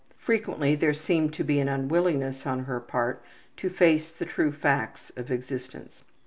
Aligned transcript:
Frequently 0.17 0.73
there 0.73 0.95
seemed 0.95 1.31
to 1.35 1.43
be 1.43 1.59
an 1.59 1.69
unwillingness 1.69 2.47
on 2.47 2.61
her 2.63 2.79
part 2.79 3.23
to 3.57 3.69
face 3.69 4.11
the 4.11 4.25
true 4.25 4.51
facts 4.51 5.11
of 5.15 5.29
existence. 5.29 6.03